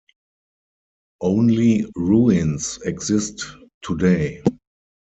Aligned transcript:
Only 1.21 1.85
ruins 1.95 2.79
exist 2.83 3.45
today. 3.83 4.41